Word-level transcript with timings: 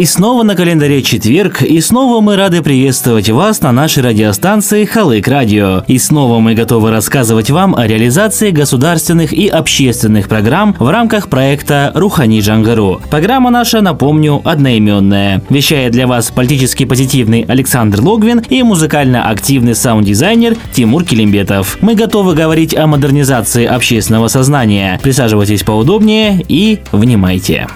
И 0.00 0.06
снова 0.06 0.44
на 0.44 0.56
календаре 0.56 1.02
четверг, 1.02 1.60
и 1.60 1.78
снова 1.82 2.22
мы 2.22 2.34
рады 2.34 2.62
приветствовать 2.62 3.28
вас 3.28 3.60
на 3.60 3.70
нашей 3.70 4.02
радиостанции 4.02 4.86
Халык 4.86 5.28
Радио. 5.28 5.84
И 5.88 5.98
снова 5.98 6.38
мы 6.38 6.54
готовы 6.54 6.90
рассказывать 6.90 7.50
вам 7.50 7.76
о 7.76 7.86
реализации 7.86 8.50
государственных 8.50 9.34
и 9.34 9.46
общественных 9.48 10.28
программ 10.28 10.74
в 10.78 10.88
рамках 10.88 11.28
проекта 11.28 11.92
Рухани 11.94 12.40
Джангару. 12.40 13.02
Программа 13.10 13.50
наша, 13.50 13.82
напомню, 13.82 14.40
одноименная. 14.42 15.42
Вещает 15.50 15.92
для 15.92 16.06
вас 16.06 16.30
политически 16.30 16.86
позитивный 16.86 17.44
Александр 17.46 18.00
Логвин 18.00 18.40
и 18.48 18.62
музыкально 18.62 19.28
активный 19.28 19.74
саунд-дизайнер 19.74 20.56
Тимур 20.72 21.04
Килимбетов. 21.04 21.76
Мы 21.82 21.94
готовы 21.94 22.34
говорить 22.34 22.74
о 22.74 22.86
модернизации 22.86 23.66
общественного 23.66 24.28
сознания. 24.28 24.98
Присаживайтесь 25.02 25.62
поудобнее 25.62 26.42
и 26.48 26.78
внимайте. 26.90 27.66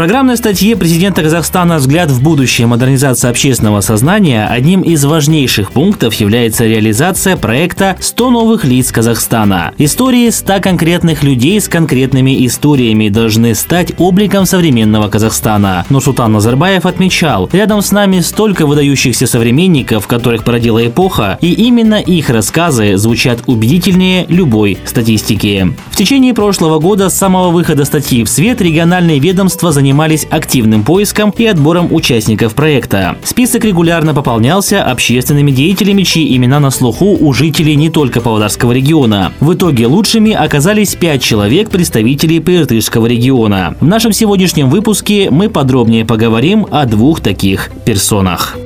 Программной 0.00 0.38
статье 0.38 0.78
президента 0.78 1.22
Казахстана 1.22 1.76
«Взгляд 1.76 2.10
в 2.10 2.22
будущее. 2.22 2.66
Модернизация 2.66 3.30
общественного 3.30 3.82
сознания» 3.82 4.46
одним 4.46 4.80
из 4.80 5.04
важнейших 5.04 5.72
пунктов 5.72 6.14
является 6.14 6.64
реализация 6.64 7.36
проекта 7.36 7.98
«100 8.00 8.30
новых 8.30 8.64
лиц 8.64 8.92
Казахстана». 8.92 9.74
Истории 9.76 10.30
100 10.30 10.60
конкретных 10.62 11.22
людей 11.22 11.60
с 11.60 11.68
конкретными 11.68 12.46
историями 12.46 13.10
должны 13.10 13.54
стать 13.54 13.92
обликом 13.98 14.46
современного 14.46 15.08
Казахстана. 15.08 15.84
Но 15.90 16.00
Султан 16.00 16.32
Назарбаев 16.32 16.86
отмечал, 16.86 17.50
рядом 17.52 17.82
с 17.82 17.92
нами 17.92 18.20
столько 18.20 18.64
выдающихся 18.64 19.26
современников, 19.26 20.06
которых 20.06 20.44
породила 20.44 20.86
эпоха, 20.86 21.36
и 21.42 21.52
именно 21.52 21.96
их 21.96 22.30
рассказы 22.30 22.96
звучат 22.96 23.40
убедительнее 23.44 24.24
любой 24.30 24.78
статистики. 24.86 25.74
В 25.90 25.96
течение 25.96 26.32
прошлого 26.32 26.78
года 26.78 27.10
с 27.10 27.18
самого 27.18 27.50
выхода 27.50 27.84
статьи 27.84 28.24
в 28.24 28.30
свет 28.30 28.62
региональные 28.62 29.18
ведомства 29.18 29.72
занимались 29.72 29.89
занимались 29.90 30.28
активным 30.30 30.84
поиском 30.84 31.34
и 31.36 31.46
отбором 31.46 31.92
участников 31.92 32.54
проекта. 32.54 33.16
Список 33.24 33.64
регулярно 33.64 34.14
пополнялся 34.14 34.84
общественными 34.84 35.50
деятелями, 35.50 36.04
чьи 36.04 36.36
имена 36.36 36.60
на 36.60 36.70
слуху 36.70 37.16
у 37.18 37.32
жителей 37.32 37.74
не 37.74 37.90
только 37.90 38.20
Павлодарского 38.20 38.70
региона. 38.70 39.32
В 39.40 39.52
итоге 39.52 39.88
лучшими 39.88 40.32
оказались 40.32 40.94
пять 40.94 41.24
человек, 41.24 41.70
представителей 41.70 42.38
Пыртышского 42.38 43.06
региона. 43.06 43.74
В 43.80 43.86
нашем 43.86 44.12
сегодняшнем 44.12 44.70
выпуске 44.70 45.28
мы 45.28 45.48
подробнее 45.48 46.04
поговорим 46.04 46.68
о 46.70 46.86
двух 46.86 47.20
таких 47.20 47.72
персонах. 47.84 48.56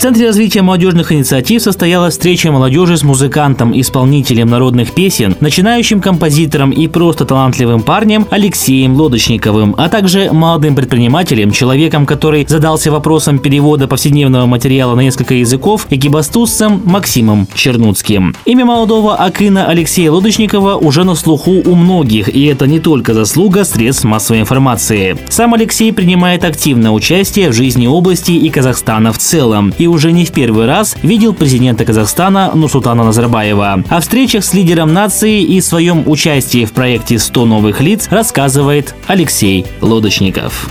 Центре 0.00 0.28
развития 0.28 0.62
молодежных 0.62 1.12
инициатив 1.12 1.60
состоялась 1.60 2.14
встреча 2.14 2.50
молодежи 2.50 2.96
с 2.96 3.02
музыкантом, 3.02 3.78
исполнителем 3.78 4.48
народных 4.48 4.92
песен, 4.92 5.36
начинающим 5.40 6.00
композитором 6.00 6.70
и 6.70 6.88
просто 6.88 7.26
талантливым 7.26 7.82
парнем 7.82 8.26
Алексеем 8.30 8.94
Лодочниковым, 8.94 9.74
а 9.76 9.90
также 9.90 10.32
молодым 10.32 10.74
предпринимателем, 10.74 11.50
человеком, 11.50 12.06
который 12.06 12.46
задался 12.48 12.90
вопросом 12.90 13.38
перевода 13.38 13.88
повседневного 13.88 14.46
материала 14.46 14.94
на 14.94 15.02
несколько 15.02 15.34
языков, 15.34 15.86
экибастузцем 15.90 16.80
Максимом 16.86 17.46
Чернуцким. 17.52 18.34
Имя 18.46 18.64
молодого 18.64 19.16
Акына 19.16 19.66
Алексея 19.66 20.10
Лодочникова 20.12 20.76
уже 20.76 21.04
на 21.04 21.14
слуху 21.14 21.60
у 21.62 21.74
многих, 21.74 22.34
и 22.34 22.46
это 22.46 22.66
не 22.66 22.80
только 22.80 23.12
заслуга 23.12 23.66
средств 23.66 24.04
массовой 24.04 24.40
информации. 24.40 25.18
Сам 25.28 25.52
Алексей 25.52 25.92
принимает 25.92 26.44
активное 26.44 26.90
участие 26.90 27.50
в 27.50 27.52
жизни 27.52 27.86
области 27.86 28.32
и 28.32 28.48
Казахстана 28.48 29.12
в 29.12 29.18
целом, 29.18 29.74
и 29.76 29.89
уже 29.90 30.12
не 30.12 30.24
в 30.24 30.32
первый 30.32 30.66
раз 30.66 30.96
видел 31.02 31.34
президента 31.34 31.84
Казахстана 31.84 32.52
Нурсултана 32.54 33.04
Назарбаева. 33.04 33.84
О 33.88 34.00
встречах 34.00 34.44
с 34.44 34.54
лидером 34.54 34.92
нации 34.92 35.42
и 35.42 35.60
своем 35.60 36.08
участии 36.08 36.64
в 36.64 36.72
проекте 36.72 37.16
«100 37.16 37.44
новых 37.44 37.80
лиц» 37.80 38.08
рассказывает 38.10 38.94
Алексей 39.06 39.66
Лодочников. 39.80 40.70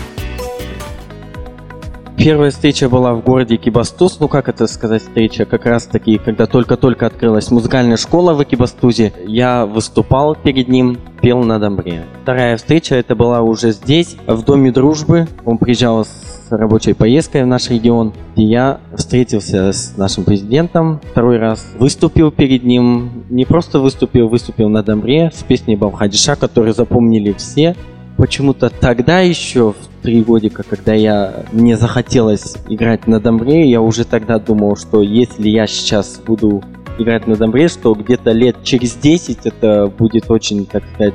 Первая 2.20 2.52
встреча 2.52 2.90
была 2.90 3.14
в 3.14 3.24
городе 3.24 3.56
Кибастуз. 3.56 4.20
Ну, 4.20 4.28
как 4.28 4.50
это 4.50 4.68
сказать, 4.68 5.04
встреча? 5.04 5.46
Как 5.46 5.66
раз 5.66 5.86
таки, 5.86 6.18
когда 6.18 6.48
только-только 6.48 7.06
открылась 7.06 7.50
музыкальная 7.50 7.96
школа 7.96 8.34
в 8.34 8.44
Кибастузе, 8.44 9.14
я 9.26 9.66
выступал 9.66 10.36
перед 10.36 10.68
ним, 10.68 10.98
пел 11.22 11.46
на 11.46 11.60
домбре. 11.60 12.04
Вторая 12.24 12.58
встреча, 12.58 12.96
это 12.96 13.16
была 13.16 13.40
уже 13.40 13.72
здесь, 13.72 14.18
в 14.28 14.44
Доме 14.44 14.74
дружбы. 14.74 15.30
Он 15.46 15.58
приезжал 15.58 16.04
с 16.04 16.48
рабочей 16.50 16.92
поездкой 16.92 17.44
в 17.44 17.48
наш 17.48 17.70
регион, 17.70 18.12
где 18.36 18.44
я 18.44 18.80
встретился 18.98 19.72
с 19.72 19.96
нашим 19.96 20.26
президентом. 20.26 21.00
Второй 21.12 21.38
раз 21.38 21.66
выступил 21.80 22.32
перед 22.32 22.66
ним. 22.66 23.24
Не 23.30 23.46
просто 23.46 23.80
выступил, 23.80 24.28
выступил 24.28 24.68
на 24.68 24.84
Домбре 24.84 25.32
с 25.34 25.42
песней 25.44 25.78
Балхадиша, 25.78 26.36
которую 26.36 26.74
запомнили 26.74 27.32
все. 27.32 27.78
Почему-то 28.20 28.70
тогда 28.70 29.22
еще, 29.22 29.72
в 29.72 30.04
три 30.04 30.22
годика, 30.22 30.64
когда 30.64 30.94
я 30.94 31.46
мне 31.54 31.78
захотелось 31.78 32.58
играть 32.68 33.08
на 33.08 33.22
Домбре, 33.22 33.70
я 33.70 33.80
уже 33.80 34.04
тогда 34.04 34.40
думал, 34.40 34.76
что 34.76 35.02
если 35.02 35.48
я 35.48 35.68
сейчас 35.68 36.20
буду 36.26 36.62
играть 36.98 37.28
на 37.28 37.38
Домбре, 37.38 37.70
что 37.70 37.94
где-то 37.94 38.32
лет 38.32 38.58
через 38.64 38.96
10 38.96 39.46
это 39.46 39.88
будет 39.88 40.30
очень, 40.30 40.66
так 40.66 40.84
сказать, 40.94 41.14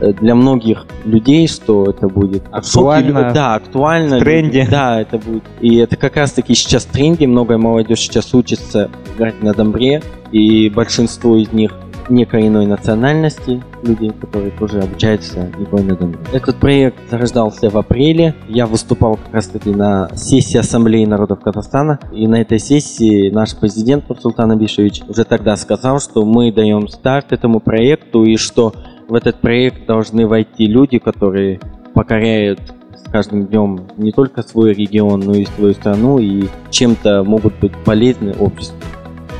Э, 0.00 0.12
для 0.12 0.34
многих 0.34 0.86
людей, 1.04 1.48
что 1.48 1.84
это 1.84 2.08
будет 2.08 2.44
актуально. 2.50 3.32
Да, 3.32 3.54
актуально. 3.54 4.16
В 4.16 4.20
тренде. 4.20 4.66
Да, 4.70 5.00
это 5.00 5.18
будет. 5.18 5.44
И 5.60 5.76
это 5.76 5.96
как 5.96 6.16
раз 6.16 6.32
таки 6.32 6.54
сейчас 6.54 6.84
в 6.84 6.90
тренде. 6.90 7.26
Многое 7.26 7.58
молодежь 7.58 8.00
сейчас 8.00 8.34
учится 8.34 8.90
играть 9.14 9.42
на 9.42 9.54
домбре. 9.54 10.02
И 10.32 10.68
большинство 10.68 11.36
из 11.36 11.52
них 11.52 11.72
некой 12.08 12.48
иной 12.48 12.66
национальности, 12.66 13.62
люди, 13.82 14.10
которые 14.10 14.50
тоже 14.52 14.80
обучаются 14.80 15.50
игрой 15.58 15.82
на 15.82 15.96
домбре. 15.96 16.20
Этот 16.32 16.56
проект 16.56 16.96
зарождался 17.10 17.70
в 17.70 17.76
апреле. 17.76 18.34
Я 18.48 18.66
выступал 18.66 19.16
как 19.16 19.34
раз 19.34 19.46
таки 19.46 19.70
на 19.70 20.08
сессии 20.14 20.58
Ассамблеи 20.58 21.04
народов 21.04 21.40
Казахстана. 21.40 21.98
И 22.12 22.26
на 22.26 22.40
этой 22.40 22.58
сессии 22.58 23.30
наш 23.30 23.56
президент 23.56 24.04
Султан 24.20 24.52
Абишевич 24.52 25.02
уже 25.08 25.24
тогда 25.24 25.56
сказал, 25.56 26.00
что 26.00 26.24
мы 26.24 26.52
даем 26.52 26.88
старт 26.88 27.32
этому 27.32 27.60
проекту 27.60 28.24
и 28.24 28.36
что 28.36 28.72
в 29.08 29.14
этот 29.14 29.40
проект 29.40 29.86
должны 29.86 30.26
войти 30.26 30.66
люди, 30.66 30.98
которые 30.98 31.60
покоряют 31.94 32.60
с 32.94 33.10
каждым 33.10 33.46
днем 33.46 33.86
не 33.96 34.12
только 34.12 34.42
свой 34.42 34.72
регион, 34.72 35.20
но 35.20 35.34
и 35.34 35.44
свою 35.44 35.74
страну 35.74 36.18
и 36.18 36.46
чем-то 36.70 37.22
могут 37.24 37.54
быть 37.60 37.72
полезны 37.84 38.34
обществу. 38.38 38.76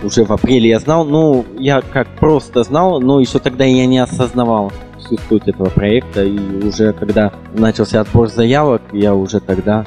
Уже 0.06 0.24
в 0.24 0.30
апреле 0.30 0.68
я 0.68 0.78
знал, 0.78 1.04
ну, 1.04 1.44
я 1.58 1.80
как 1.80 2.06
просто 2.20 2.62
знал, 2.62 3.00
но 3.00 3.18
еще 3.18 3.40
тогда 3.40 3.64
я 3.64 3.86
не 3.86 3.98
осознавал 3.98 4.72
всю 5.00 5.18
суть 5.28 5.48
этого 5.48 5.68
проекта. 5.68 6.22
И 6.22 6.38
уже 6.64 6.92
когда 6.92 7.32
начался 7.54 8.02
отбор 8.02 8.28
заявок, 8.28 8.82
я 8.92 9.16
уже 9.16 9.40
тогда 9.40 9.84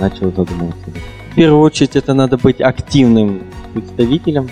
начал 0.00 0.30
задумываться. 0.30 0.90
В 1.32 1.34
первую 1.34 1.60
очередь 1.60 1.94
это 1.94 2.14
надо 2.14 2.38
быть 2.38 2.62
активным 2.62 3.42
представителем. 3.74 4.48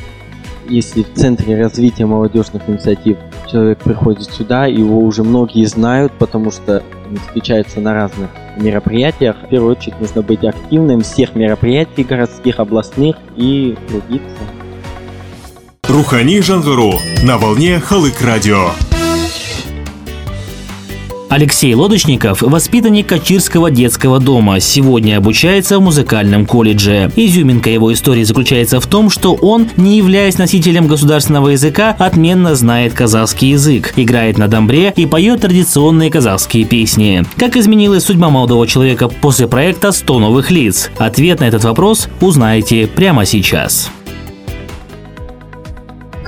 Если 0.68 1.02
в 1.02 1.14
Центре 1.14 1.58
развития 1.58 2.04
молодежных 2.04 2.68
инициатив 2.68 3.16
человек 3.50 3.78
приходит 3.78 4.24
сюда, 4.24 4.66
его 4.66 4.98
уже 5.00 5.24
многие 5.24 5.64
знают, 5.64 6.12
потому 6.18 6.50
что 6.50 6.82
встречаются 7.28 7.80
на 7.80 7.94
разных 7.94 8.28
мероприятиях. 8.58 9.36
В 9.42 9.48
первую 9.48 9.72
очередь 9.72 9.98
нужно 9.98 10.20
быть 10.20 10.44
активным 10.44 11.00
всех 11.00 11.34
мероприятий 11.34 12.04
городских, 12.04 12.60
областных 12.60 13.16
и 13.36 13.74
трудиться. 13.88 14.57
Рухани 15.88 16.40
Жангару 16.40 17.00
на 17.22 17.38
волне 17.38 17.80
Халык 17.80 18.20
Радио. 18.20 18.72
Алексей 21.30 21.74
Лодочников– 21.74 22.42
воспитанник 22.42 23.06
Качирского 23.06 23.70
детского 23.70 24.18
дома. 24.20 24.60
Сегодня 24.60 25.16
обучается 25.16 25.78
в 25.78 25.82
музыкальном 25.82 26.44
колледже. 26.44 27.10
Изюминка 27.16 27.70
его 27.70 27.90
истории 27.90 28.22
заключается 28.22 28.80
в 28.80 28.86
том, 28.86 29.08
что 29.08 29.32
он, 29.32 29.70
не 29.78 29.96
являясь 29.96 30.36
носителем 30.36 30.88
государственного 30.88 31.48
языка, 31.48 31.96
отменно 31.98 32.54
знает 32.54 32.92
казахский 32.92 33.52
язык, 33.52 33.94
играет 33.96 34.36
на 34.36 34.46
домбре 34.46 34.92
и 34.94 35.06
поет 35.06 35.40
традиционные 35.40 36.10
казахские 36.10 36.66
песни. 36.66 37.24
Как 37.38 37.56
изменилась 37.56 38.04
судьба 38.04 38.28
молодого 38.28 38.66
человека 38.66 39.08
после 39.08 39.48
проекта 39.48 39.88
«100 39.88 40.18
новых 40.18 40.50
лиц»? 40.50 40.90
Ответ 40.98 41.40
на 41.40 41.44
этот 41.44 41.64
вопрос 41.64 42.08
узнаете 42.20 42.86
прямо 42.86 43.24
сейчас. 43.24 43.90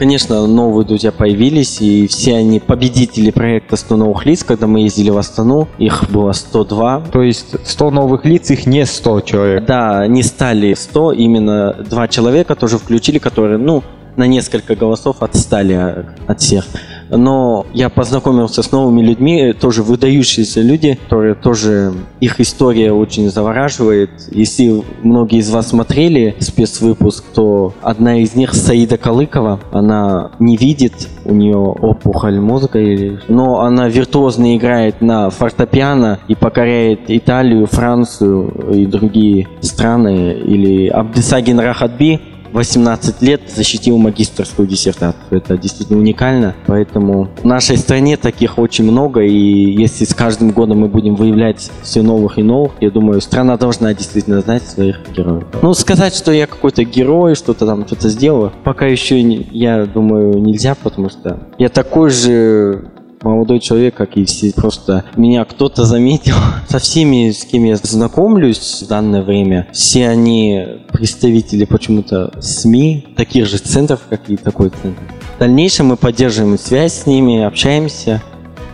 Конечно, 0.00 0.46
новые 0.46 0.86
друзья 0.86 1.12
появились, 1.12 1.82
и 1.82 2.06
все 2.06 2.36
они 2.36 2.58
победители 2.58 3.30
проекта 3.30 3.76
100 3.76 3.96
новых 3.96 4.24
лиц. 4.24 4.42
Когда 4.42 4.66
мы 4.66 4.80
ездили 4.80 5.10
в 5.10 5.18
Астану, 5.18 5.68
их 5.76 6.10
было 6.10 6.32
102. 6.32 7.02
То 7.12 7.20
есть 7.20 7.54
100 7.62 7.90
новых 7.90 8.24
лиц, 8.24 8.50
их 8.50 8.64
не 8.64 8.86
100 8.86 9.20
человек? 9.20 9.66
Да, 9.66 10.06
не 10.06 10.22
стали 10.22 10.72
100, 10.72 11.12
именно 11.12 11.74
два 11.86 12.08
человека 12.08 12.54
тоже 12.54 12.78
включили, 12.78 13.18
которые, 13.18 13.58
ну, 13.58 13.82
на 14.16 14.26
несколько 14.26 14.74
голосов 14.74 15.16
отстали 15.20 16.06
от 16.26 16.40
всех. 16.40 16.64
Но 17.10 17.66
я 17.72 17.88
познакомился 17.88 18.62
с 18.62 18.72
новыми 18.72 19.02
людьми, 19.02 19.52
тоже 19.52 19.82
выдающиеся 19.82 20.62
люди, 20.62 20.98
которые 21.04 21.34
тоже, 21.34 21.92
их 22.20 22.40
история 22.40 22.92
очень 22.92 23.30
завораживает. 23.30 24.10
Если 24.30 24.82
многие 25.02 25.38
из 25.38 25.50
вас 25.50 25.68
смотрели 25.68 26.36
спецвыпуск, 26.38 27.24
то 27.34 27.74
одна 27.82 28.18
из 28.18 28.34
них 28.34 28.54
Саида 28.54 28.96
Калыкова, 28.96 29.60
она 29.72 30.30
не 30.38 30.56
видит, 30.56 31.08
у 31.24 31.34
нее 31.34 31.56
опухоль 31.56 32.40
мозга, 32.40 32.80
но 33.28 33.60
она 33.60 33.88
виртуозно 33.88 34.56
играет 34.56 35.00
на 35.00 35.30
фортепиано 35.30 36.20
и 36.28 36.34
покоряет 36.34 37.00
Италию, 37.08 37.66
Францию 37.66 38.72
и 38.72 38.86
другие 38.86 39.48
страны. 39.60 40.32
Или 40.32 40.88
Абдисагин 40.88 41.60
Рахатби, 41.60 42.20
18 42.52 43.22
лет 43.22 43.42
защитил 43.54 43.98
магистрскую 43.98 44.66
диссертацию. 44.66 45.24
Это 45.30 45.56
действительно 45.56 45.98
уникально. 45.98 46.54
Поэтому 46.66 47.28
в 47.42 47.44
нашей 47.44 47.76
стране 47.76 48.16
таких 48.16 48.58
очень 48.58 48.84
много. 48.84 49.22
И 49.22 49.72
если 49.72 50.04
с 50.04 50.14
каждым 50.14 50.50
годом 50.50 50.80
мы 50.80 50.88
будем 50.88 51.14
выявлять 51.14 51.70
все 51.82 52.02
новых 52.02 52.38
и 52.38 52.42
новых, 52.42 52.72
я 52.80 52.90
думаю, 52.90 53.20
страна 53.20 53.56
должна 53.56 53.94
действительно 53.94 54.40
знать 54.40 54.62
своих 54.62 55.00
героев. 55.16 55.44
Ну, 55.62 55.74
сказать, 55.74 56.14
что 56.14 56.32
я 56.32 56.46
какой-то 56.46 56.84
герой, 56.84 57.34
что-то 57.34 57.66
там, 57.66 57.86
что-то 57.86 58.08
сделал, 58.08 58.52
пока 58.64 58.86
еще, 58.86 59.20
я 59.20 59.86
думаю, 59.86 60.38
нельзя, 60.40 60.74
потому 60.74 61.10
что 61.10 61.48
я 61.58 61.68
такой 61.68 62.10
же 62.10 62.90
молодой 63.22 63.60
человек, 63.60 63.94
как 63.94 64.16
и 64.16 64.24
все, 64.24 64.52
просто 64.52 65.04
меня 65.16 65.44
кто-то 65.44 65.84
заметил. 65.84 66.34
Со 66.68 66.78
всеми, 66.78 67.30
с 67.30 67.44
кем 67.44 67.64
я 67.64 67.76
знакомлюсь 67.76 68.82
в 68.82 68.88
данное 68.88 69.22
время, 69.22 69.68
все 69.72 70.08
они 70.08 70.64
представители 70.92 71.64
почему-то 71.64 72.32
СМИ, 72.40 73.08
таких 73.16 73.46
же 73.46 73.58
центров, 73.58 74.00
как 74.08 74.28
и 74.30 74.36
такой 74.36 74.70
центр. 74.70 75.02
В 75.36 75.38
дальнейшем 75.38 75.86
мы 75.86 75.96
поддерживаем 75.96 76.58
связь 76.58 76.94
с 76.94 77.06
ними, 77.06 77.42
общаемся. 77.42 78.22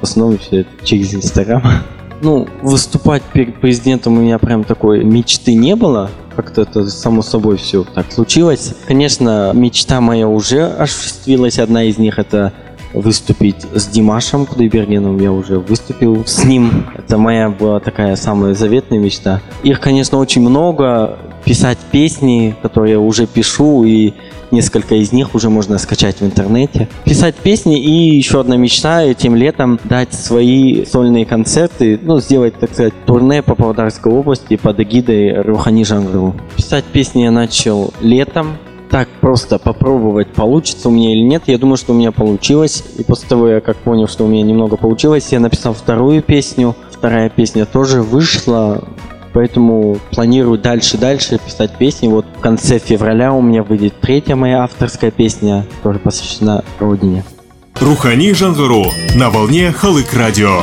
В 0.00 0.04
основном 0.04 0.38
все 0.38 0.60
это 0.60 0.70
через 0.84 1.14
Инстаграм. 1.14 1.62
Ну, 2.22 2.48
выступать 2.62 3.22
перед 3.34 3.60
президентом 3.60 4.16
у 4.16 4.22
меня 4.22 4.38
прям 4.38 4.64
такой 4.64 5.04
мечты 5.04 5.54
не 5.54 5.76
было. 5.76 6.10
Как-то 6.34 6.62
это 6.62 6.88
само 6.88 7.20
собой 7.20 7.58
все 7.58 7.84
так 7.84 8.10
случилось. 8.10 8.74
Конечно, 8.86 9.52
мечта 9.54 10.00
моя 10.00 10.26
уже 10.26 10.64
осуществилась. 10.66 11.58
Одна 11.58 11.84
из 11.84 11.98
них 11.98 12.18
это 12.18 12.54
выступить 12.92 13.66
с 13.74 13.86
Димашем 13.86 14.46
Кудайбергеном. 14.46 15.18
Я 15.18 15.32
уже 15.32 15.58
выступил 15.58 16.24
с 16.26 16.44
ним. 16.44 16.86
Это 16.96 17.18
моя 17.18 17.48
была 17.50 17.80
такая 17.80 18.16
самая 18.16 18.54
заветная 18.54 18.98
мечта. 18.98 19.40
Их, 19.62 19.80
конечно, 19.80 20.18
очень 20.18 20.42
много. 20.42 21.18
Писать 21.44 21.78
песни, 21.92 22.56
которые 22.60 22.94
я 22.94 23.00
уже 23.00 23.26
пишу, 23.26 23.84
и 23.84 24.14
несколько 24.50 24.96
из 24.96 25.12
них 25.12 25.34
уже 25.34 25.48
можно 25.48 25.78
скачать 25.78 26.20
в 26.20 26.24
интернете. 26.24 26.88
Писать 27.04 27.36
песни 27.36 27.80
и 27.80 28.16
еще 28.16 28.40
одна 28.40 28.56
мечта 28.56 29.02
этим 29.02 29.36
летом 29.36 29.78
дать 29.84 30.12
свои 30.12 30.84
сольные 30.84 31.24
концерты, 31.24 31.98
ну, 32.02 32.20
сделать, 32.20 32.58
так 32.58 32.72
сказать, 32.72 32.94
турне 33.06 33.42
по 33.42 33.54
Павлодарской 33.54 34.12
области 34.12 34.56
под 34.56 34.80
эгидой 34.80 35.40
Рухани 35.42 35.84
Жангру. 35.84 36.34
Писать 36.56 36.84
песни 36.84 37.22
я 37.22 37.30
начал 37.30 37.92
летом, 38.00 38.56
так 38.90 39.08
просто 39.20 39.58
попробовать, 39.58 40.28
получится 40.28 40.88
у 40.88 40.92
меня 40.92 41.12
или 41.12 41.22
нет. 41.22 41.44
Я 41.46 41.58
думаю, 41.58 41.76
что 41.76 41.92
у 41.92 41.96
меня 41.96 42.12
получилось. 42.12 42.84
И 42.98 43.02
после 43.02 43.28
того, 43.28 43.48
я 43.48 43.60
как 43.60 43.76
понял, 43.76 44.08
что 44.08 44.24
у 44.24 44.28
меня 44.28 44.42
немного 44.42 44.76
получилось, 44.76 45.28
я 45.30 45.40
написал 45.40 45.74
вторую 45.74 46.22
песню. 46.22 46.74
Вторая 46.90 47.28
песня 47.28 47.66
тоже 47.66 48.02
вышла. 48.02 48.84
Поэтому 49.32 49.98
планирую 50.12 50.58
дальше-дальше 50.58 51.38
писать 51.44 51.76
песни. 51.76 52.08
Вот 52.08 52.24
в 52.38 52.40
конце 52.40 52.78
февраля 52.78 53.34
у 53.34 53.42
меня 53.42 53.62
выйдет 53.62 54.00
третья 54.00 54.34
моя 54.34 54.62
авторская 54.64 55.10
песня, 55.10 55.66
тоже 55.82 55.98
посвящена 55.98 56.64
родине. 56.78 57.22
Рухани 57.78 58.32
Жангару 58.32 58.86
на 59.14 59.28
волне 59.28 59.72
Халык 59.72 60.14
Радио. 60.14 60.62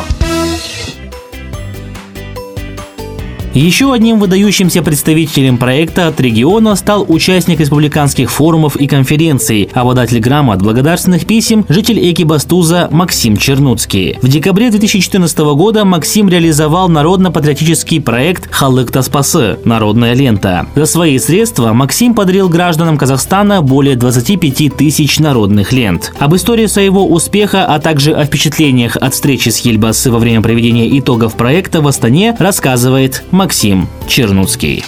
Еще 3.54 3.94
одним 3.94 4.18
выдающимся 4.18 4.82
представителем 4.82 5.60
проекта 5.60 6.08
от 6.08 6.20
региона 6.20 6.76
стал 6.76 7.06
участник 7.08 7.60
республиканских 7.60 8.32
форумов 8.32 8.76
и 8.76 8.88
конференций, 8.88 9.70
обладатель 9.76 10.20
грамот 10.20 10.64
благодарственных 10.64 11.28
писем, 11.28 11.64
житель 11.70 12.00
Экибастуза 12.00 12.88
Максим 12.90 13.38
Чернуцкий. 13.38 14.18
В 14.24 14.28
декабре 14.28 14.72
2014 14.72 15.38
года 15.56 15.86
Максим 15.86 16.30
реализовал 16.30 16.90
народно-патриотический 16.90 18.02
проект 18.02 18.52
«Халык 18.52 18.90
Таспасы»– 18.90 19.60
«Народная 19.66 20.16
лента». 20.16 20.66
За 20.74 20.88
свои 20.88 21.20
средства 21.20 21.74
Максим 21.74 22.16
подарил 22.16 22.50
гражданам 22.50 22.98
Казахстана 22.98 23.62
более 23.62 23.96
25 23.96 24.76
тысяч 24.76 25.20
народных 25.20 25.72
лент. 25.72 26.12
Об 26.18 26.36
истории 26.36 26.66
своего 26.66 27.08
успеха, 27.08 27.66
а 27.68 27.80
также 27.80 28.14
о 28.14 28.26
впечатлениях 28.26 28.98
от 28.98 29.14
встречи 29.14 29.50
с 29.50 29.60
Ельбасы 29.60 30.10
во 30.10 30.18
время 30.18 30.42
проведения 30.42 30.98
итогов 30.98 31.36
проекта 31.36 31.82
в 31.82 31.88
Астане 31.88 32.36
рассказывает 32.40 33.24
Максим 33.30 33.43
Максим 33.44 33.90
Чернуцкий. 34.08 34.86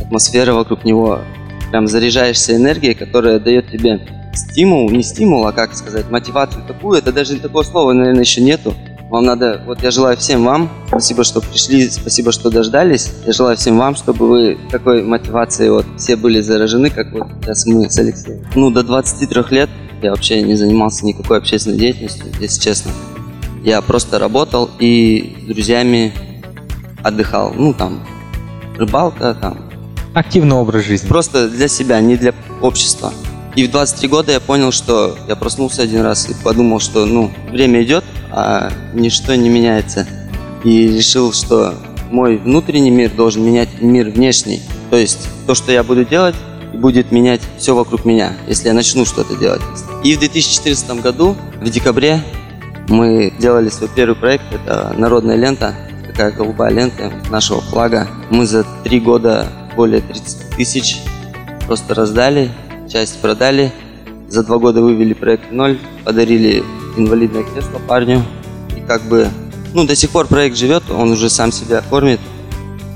Атмосфера 0.00 0.52
вокруг 0.54 0.84
него, 0.84 1.22
прям 1.72 1.88
заряжаешься 1.88 2.54
энергией, 2.54 2.94
которая 2.94 3.40
дает 3.40 3.68
тебе 3.72 4.06
стимул, 4.32 4.88
не 4.92 5.02
стимул, 5.02 5.44
а 5.44 5.50
как 5.50 5.74
сказать, 5.74 6.08
мотивацию 6.08 6.62
такую, 6.68 7.00
это 7.00 7.12
даже 7.12 7.40
такого 7.40 7.64
слова, 7.64 7.92
наверное, 7.94 8.20
еще 8.20 8.40
нету. 8.40 8.74
Вам 9.10 9.24
надо, 9.24 9.64
вот 9.66 9.82
я 9.82 9.90
желаю 9.90 10.16
всем 10.16 10.44
вам, 10.44 10.70
спасибо, 10.86 11.24
что 11.24 11.40
пришли, 11.40 11.90
спасибо, 11.90 12.30
что 12.30 12.48
дождались. 12.48 13.10
Я 13.26 13.32
желаю 13.32 13.56
всем 13.56 13.76
вам, 13.76 13.96
чтобы 13.96 14.28
вы 14.28 14.58
такой 14.70 15.02
мотивацией 15.02 15.70
вот 15.70 15.86
все 15.96 16.14
были 16.14 16.40
заражены, 16.40 16.90
как 16.90 17.10
вот 17.10 17.26
сейчас 17.42 17.66
мы 17.66 17.90
с 17.90 17.98
Алексеем. 17.98 18.46
Ну, 18.54 18.70
до 18.70 18.84
23 18.84 19.42
лет 19.50 19.68
я 20.00 20.10
вообще 20.10 20.42
не 20.42 20.54
занимался 20.54 21.04
никакой 21.04 21.38
общественной 21.38 21.76
деятельностью, 21.76 22.26
если 22.38 22.60
честно. 22.60 22.92
Я 23.62 23.82
просто 23.82 24.18
работал 24.18 24.70
и 24.78 25.36
с 25.42 25.48
друзьями 25.48 26.12
отдыхал. 27.02 27.52
Ну, 27.54 27.74
там, 27.74 28.06
рыбалка, 28.76 29.34
там. 29.34 29.58
Активный 30.14 30.56
образ 30.56 30.84
жизни. 30.84 31.08
Просто 31.08 31.48
для 31.48 31.68
себя, 31.68 32.00
не 32.00 32.16
для 32.16 32.34
общества. 32.60 33.12
И 33.56 33.66
в 33.66 33.70
23 33.70 34.08
года 34.08 34.32
я 34.32 34.40
понял, 34.40 34.70
что 34.72 35.16
я 35.26 35.34
проснулся 35.34 35.82
один 35.82 36.02
раз 36.02 36.28
и 36.28 36.34
подумал, 36.44 36.80
что, 36.80 37.06
ну, 37.06 37.30
время 37.50 37.82
идет, 37.82 38.04
а 38.30 38.70
ничто 38.94 39.34
не 39.34 39.48
меняется. 39.48 40.06
И 40.64 40.88
решил, 40.88 41.32
что 41.32 41.74
мой 42.10 42.36
внутренний 42.36 42.90
мир 42.90 43.10
должен 43.10 43.44
менять 43.44 43.80
мир 43.80 44.10
внешний. 44.10 44.60
То 44.90 44.96
есть 44.96 45.28
то, 45.46 45.54
что 45.54 45.72
я 45.72 45.82
буду 45.82 46.04
делать, 46.04 46.34
будет 46.72 47.10
менять 47.12 47.40
все 47.58 47.74
вокруг 47.74 48.04
меня, 48.04 48.32
если 48.46 48.68
я 48.68 48.74
начну 48.74 49.04
что-то 49.04 49.36
делать. 49.36 49.62
И 50.04 50.14
в 50.14 50.18
2014 50.20 51.00
году, 51.00 51.36
в 51.60 51.68
декабре, 51.68 52.22
мы 52.88 53.32
делали 53.38 53.68
свой 53.68 53.90
первый 53.94 54.16
проект, 54.16 54.44
это 54.52 54.94
народная 54.96 55.36
лента, 55.36 55.74
такая 56.06 56.32
голубая 56.32 56.72
лента 56.72 57.12
нашего 57.30 57.60
флага. 57.60 58.08
Мы 58.30 58.46
за 58.46 58.64
три 58.82 58.98
года 58.98 59.46
более 59.76 60.00
30 60.00 60.56
тысяч 60.56 60.98
просто 61.66 61.94
раздали, 61.94 62.50
часть 62.90 63.20
продали. 63.20 63.72
За 64.28 64.42
два 64.42 64.58
года 64.58 64.82
вывели 64.82 65.14
проект 65.14 65.50
в 65.50 65.54
ноль, 65.54 65.78
подарили 66.04 66.64
инвалидное 66.96 67.44
кресло 67.44 67.78
парню. 67.86 68.22
И 68.76 68.80
как 68.80 69.02
бы, 69.02 69.28
ну, 69.74 69.86
до 69.86 69.94
сих 69.94 70.10
пор 70.10 70.26
проект 70.26 70.56
живет, 70.56 70.90
он 70.90 71.12
уже 71.12 71.30
сам 71.30 71.52
себя 71.52 71.78
оформит. 71.78 72.20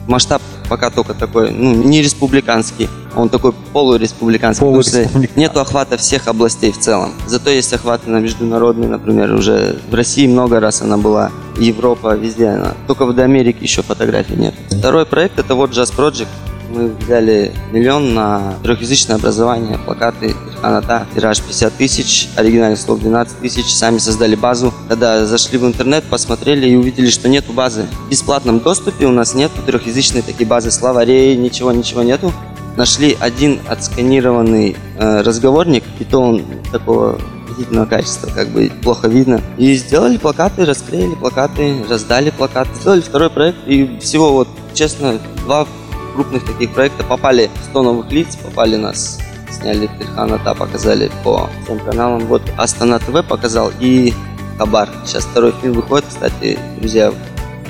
Масштаб 0.08 0.42
пока 0.68 0.90
только 0.90 1.14
такой, 1.14 1.50
ну, 1.50 1.72
не 1.74 2.02
республиканский, 2.02 2.88
он 3.16 3.28
такой 3.28 3.52
полуреспубликанский, 3.72 4.60
полуреспубликанский. 4.64 5.30
нету 5.36 5.60
охвата 5.60 5.96
всех 5.96 6.28
областей 6.28 6.72
в 6.72 6.78
целом. 6.78 7.12
Зато 7.26 7.50
есть 7.50 7.72
охваты 7.72 8.10
на 8.10 8.18
международный, 8.18 8.88
например, 8.88 9.32
уже 9.32 9.78
в 9.90 9.94
России 9.94 10.26
много 10.26 10.60
раз 10.60 10.82
она 10.82 10.96
была, 10.96 11.30
Европа, 11.58 12.14
везде 12.14 12.48
она. 12.48 12.74
Только 12.86 13.04
в 13.04 13.18
Америке 13.18 13.58
еще 13.60 13.82
фотографий 13.82 14.36
нет. 14.36 14.54
Второй 14.70 15.06
проект 15.06 15.38
это 15.38 15.54
вот 15.54 15.70
Jazz 15.70 15.94
Project, 15.94 16.28
мы 16.72 16.88
взяли 16.88 17.52
миллион 17.70 18.14
на 18.14 18.54
трехязычное 18.62 19.16
образование, 19.16 19.78
плакаты, 19.78 20.34
аната, 20.62 21.06
тираж 21.14 21.40
50 21.40 21.72
тысяч, 21.74 22.28
оригинальных 22.36 22.78
слов 22.78 23.00
12 23.00 23.38
тысяч, 23.38 23.66
сами 23.66 23.98
создали 23.98 24.34
базу. 24.34 24.72
Когда 24.88 25.26
зашли 25.26 25.58
в 25.58 25.66
интернет, 25.66 26.04
посмотрели 26.04 26.68
и 26.68 26.74
увидели, 26.74 27.10
что 27.10 27.28
нету 27.28 27.52
базы. 27.52 27.86
В 28.06 28.10
бесплатном 28.10 28.60
доступе 28.60 29.06
у 29.06 29.12
нас 29.12 29.34
нет 29.34 29.50
трехязычной 29.66 30.22
такие 30.22 30.46
базы 30.46 30.70
словарей, 30.70 31.36
ничего, 31.36 31.72
ничего 31.72 32.02
нету. 32.02 32.32
Нашли 32.76 33.16
один 33.20 33.60
отсканированный 33.68 34.76
э, 34.98 35.20
разговорник, 35.20 35.84
и 35.98 36.04
то 36.04 36.20
он 36.20 36.42
такого 36.70 37.18
отвратительного 37.52 37.86
качества, 37.86 38.30
как 38.34 38.48
бы 38.48 38.70
плохо 38.82 39.08
видно. 39.08 39.40
И 39.58 39.74
сделали 39.74 40.16
плакаты, 40.16 40.64
расклеили 40.64 41.14
плакаты, 41.14 41.84
раздали 41.88 42.30
плакаты. 42.30 42.70
Сделали 42.80 43.00
второй 43.00 43.30
проект, 43.30 43.58
и 43.66 43.98
всего 44.00 44.32
вот, 44.32 44.48
честно, 44.74 45.18
два 45.44 45.66
крупных 46.14 46.44
таких 46.44 46.72
проектов 46.72 47.06
попали 47.06 47.50
100 47.70 47.82
новых 47.82 48.10
лиц, 48.10 48.36
попали 48.36 48.76
нас, 48.76 49.18
сняли 49.50 49.88
Тельхана 49.98 50.38
Та, 50.38 50.54
показали 50.54 51.10
по 51.24 51.48
всем 51.64 51.78
каналам. 51.80 52.26
Вот 52.26 52.42
Астана 52.56 52.98
ТВ 52.98 53.26
показал 53.26 53.72
и 53.80 54.12
Хабар. 54.58 54.88
Сейчас 55.04 55.24
второй 55.24 55.52
фильм 55.60 55.74
выходит, 55.74 56.06
кстати, 56.08 56.58
друзья, 56.78 57.12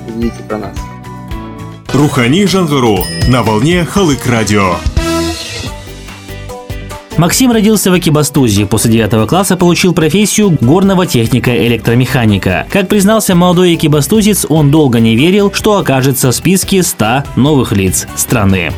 увидите 0.09 0.43
про 0.49 0.59
нас. 0.59 0.77
Рухани 1.93 2.47
Жангару 2.47 2.99
на 3.29 3.43
волне 3.43 3.85
Халык 3.85 4.27
Радио. 4.27 4.77
Максим 7.23 7.53
родился 7.53 7.93
в 7.93 7.97
Экибастузе. 7.97 8.67
После 8.67 8.91
9 8.91 9.29
класса 9.29 9.57
получил 9.57 9.95
профессию 9.95 10.59
горного 10.61 11.07
техника-электромеханика. 11.07 12.67
Как 12.69 12.89
признался 12.89 13.37
молодой 13.37 13.77
экибастузец, 13.77 14.45
он 14.49 14.73
долго 14.73 14.99
не 14.99 15.15
верил, 15.15 15.53
что 15.53 15.79
окажется 15.79 16.33
в 16.33 16.35
списке 16.35 16.83
100 16.83 17.23
новых 17.37 17.71
лиц 17.71 18.09
страны. 18.17 18.73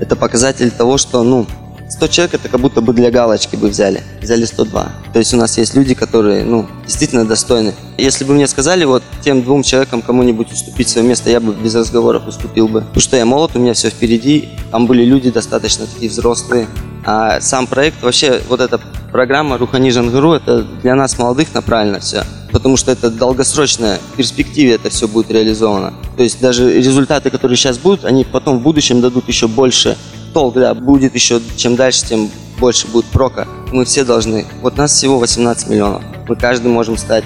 Это 0.00 0.16
показатель 0.16 0.72
того, 0.72 0.98
что, 0.98 1.22
ну, 1.22 1.46
100 1.88 2.08
человек 2.08 2.34
это 2.34 2.48
как 2.48 2.58
будто 2.58 2.80
бы 2.80 2.94
для 2.94 3.12
галочки 3.12 3.54
бы 3.54 3.68
взяли. 3.68 4.02
Взяли 4.20 4.44
102. 4.44 4.92
То 5.12 5.18
есть 5.20 5.32
у 5.32 5.36
нас 5.36 5.56
есть 5.56 5.76
люди, 5.76 5.94
которые, 5.94 6.42
ну, 6.42 6.66
действительно 6.84 7.24
достойны. 7.24 7.74
Если 7.96 8.24
бы 8.24 8.34
мне 8.34 8.48
сказали, 8.48 8.84
вот 8.84 9.04
тем 9.20 9.42
двум 9.42 9.62
человекам 9.62 10.02
кому-нибудь 10.02 10.52
уступить 10.52 10.88
свое 10.88 11.06
место, 11.06 11.30
я 11.30 11.40
бы 11.40 11.52
без 11.52 11.74
разговоров 11.74 12.26
уступил 12.26 12.68
бы. 12.68 12.80
Потому 12.80 13.00
что 13.00 13.16
я 13.16 13.24
молод, 13.24 13.52
у 13.54 13.58
меня 13.58 13.74
все 13.74 13.90
впереди. 13.90 14.48
Там 14.70 14.86
были 14.86 15.04
люди 15.04 15.30
достаточно 15.30 15.86
такие 15.86 16.10
взрослые. 16.10 16.66
А 17.04 17.40
сам 17.40 17.66
проект, 17.66 18.02
вообще, 18.02 18.40
вот 18.48 18.60
эта 18.60 18.80
программа 19.10 19.58
Рухани 19.58 19.90
Жангуру, 19.90 20.32
это 20.32 20.62
для 20.82 20.94
нас 20.94 21.18
молодых 21.18 21.54
направлено 21.54 22.00
все. 22.00 22.24
Потому 22.52 22.76
что 22.76 22.90
это 22.92 23.10
долгосрочная 23.10 23.98
перспективе 24.16 24.74
это 24.74 24.90
все 24.90 25.08
будет 25.08 25.30
реализовано. 25.30 25.94
То 26.16 26.22
есть 26.22 26.40
даже 26.40 26.72
результаты, 26.72 27.30
которые 27.30 27.56
сейчас 27.56 27.78
будут, 27.78 28.04
они 28.04 28.24
потом 28.24 28.58
в 28.58 28.62
будущем 28.62 29.00
дадут 29.00 29.28
еще 29.28 29.48
больше 29.48 29.96
толк, 30.34 30.54
да, 30.54 30.74
будет 30.74 31.14
еще, 31.14 31.40
чем 31.56 31.76
дальше, 31.76 32.06
тем 32.06 32.30
больше 32.58 32.86
будет 32.88 33.06
прока. 33.06 33.48
Мы 33.72 33.84
все 33.84 34.04
должны, 34.04 34.46
вот 34.62 34.76
нас 34.76 34.92
всего 34.92 35.18
18 35.18 35.68
миллионов, 35.68 36.02
мы 36.28 36.36
каждый 36.36 36.68
можем 36.68 36.96
стать 36.96 37.24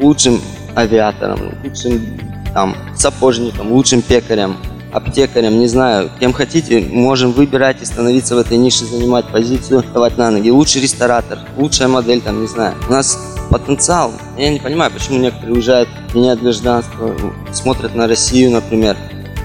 лучшим 0.00 0.40
авиатором, 0.76 1.52
лучшим 1.62 2.00
там, 2.52 2.76
сапожником, 2.96 3.72
лучшим 3.72 4.02
пекарем, 4.02 4.56
аптекарем, 4.92 5.58
не 5.58 5.66
знаю, 5.66 6.10
кем 6.20 6.32
хотите, 6.32 6.80
можем 6.80 7.32
выбирать 7.32 7.82
и 7.82 7.84
становиться 7.84 8.36
в 8.36 8.38
этой 8.38 8.56
нише, 8.56 8.84
занимать 8.84 9.26
позицию, 9.26 9.84
давать 9.92 10.16
на 10.16 10.30
ноги. 10.30 10.50
Лучший 10.50 10.82
ресторатор, 10.82 11.40
лучшая 11.56 11.88
модель, 11.88 12.20
там, 12.20 12.40
не 12.40 12.46
знаю. 12.46 12.74
У 12.88 12.92
нас 12.92 13.18
потенциал. 13.50 14.12
Я 14.38 14.50
не 14.50 14.60
понимаю, 14.60 14.92
почему 14.92 15.18
некоторые 15.18 15.54
уезжают, 15.54 15.88
меняют 16.14 16.40
гражданство, 16.40 17.14
смотрят 17.52 17.94
на 17.94 18.06
Россию, 18.06 18.52
например. 18.52 18.96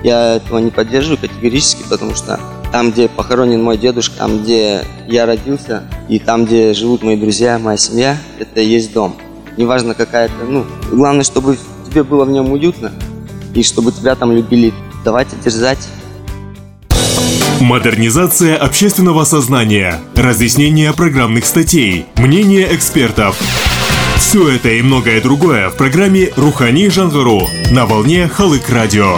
Я 0.04 0.36
этого 0.36 0.60
не 0.60 0.72
поддерживаю 0.72 1.18
категорически, 1.18 1.84
потому 1.90 2.14
что 2.16 2.40
там, 2.72 2.92
где 2.92 3.10
похоронен 3.10 3.62
мой 3.62 3.78
дедушка, 3.78 4.20
там, 4.20 4.44
где 4.44 4.84
я 5.08 5.26
родился, 5.26 5.84
и 6.08 6.20
там, 6.20 6.46
где 6.46 6.74
живут 6.74 7.02
мои 7.02 7.18
друзья, 7.18 7.58
моя 7.58 7.78
семья, 7.78 8.18
это 8.38 8.62
и 8.62 8.68
есть 8.68 8.94
дом. 8.94 9.16
Неважно 9.60 9.94
какая-то, 9.94 10.46
ну, 10.48 10.66
главное, 10.90 11.26
чтобы 11.26 11.58
тебе 11.86 12.04
было 12.04 12.24
в 12.24 12.30
нем 12.30 12.50
уютно, 12.54 12.94
и 13.54 13.62
чтобы 13.62 13.92
тебя 13.92 14.16
там 14.16 14.32
любили. 14.32 14.74
Давайте 15.04 15.36
дерзать. 15.44 15.90
Модернизация 17.60 18.56
общественного 18.56 19.26
сознания, 19.26 20.00
разъяснение 20.16 20.94
программных 20.94 21.46
статей, 21.46 22.06
мнение 22.16 22.74
экспертов. 22.74 23.38
Все 24.16 24.48
это 24.48 24.70
и 24.70 24.82
многое 24.82 25.20
другое 25.20 25.68
в 25.68 25.76
программе 25.76 26.30
«Рухани 26.38 26.88
Жангару» 26.88 27.42
на 27.70 27.86
волне 27.86 28.30
Халык 28.30 28.70
Радио. 28.70 29.18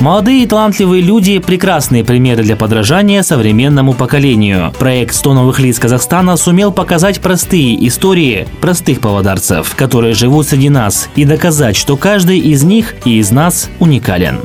Молодые 0.00 0.42
и 0.42 0.46
талантливые 0.46 1.02
люди– 1.02 1.38
прекрасные 1.40 2.04
примеры 2.04 2.42
для 2.42 2.56
подражания 2.56 3.22
современному 3.22 3.94
поколению. 3.94 4.72
Проект 4.78 5.14
«100 5.14 5.34
новых 5.34 5.60
лиц 5.60 5.78
Казахстана» 5.78 6.36
сумел 6.36 6.72
показать 6.72 7.20
простые 7.20 7.86
истории 7.86 8.46
простых 8.60 9.00
павлодарцев, 9.00 9.74
которые 9.76 10.14
живут 10.14 10.48
среди 10.48 10.68
нас, 10.68 11.08
и 11.14 11.24
доказать, 11.24 11.76
что 11.76 11.96
каждый 11.96 12.38
из 12.38 12.64
них 12.64 12.94
и 13.04 13.18
из 13.18 13.30
нас 13.30 13.70
уникален. 13.78 14.40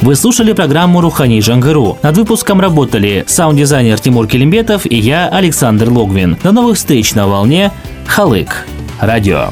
Вы 0.00 0.16
слушали 0.16 0.52
программу 0.52 1.00
«Рухани 1.00 1.40
Жангару». 1.40 1.98
Над 2.02 2.16
выпуском 2.16 2.60
работали 2.60 3.24
саунд-дизайнер 3.28 4.00
Тимур 4.00 4.26
Келимбетов 4.26 4.84
и 4.84 4.96
я, 4.96 5.28
Александр 5.28 5.90
Логвин. 5.90 6.36
До 6.42 6.50
новых 6.50 6.76
встреч 6.76 7.14
на 7.14 7.28
волне. 7.28 7.70
Халык. 8.06 8.66
Радио. 9.00 9.50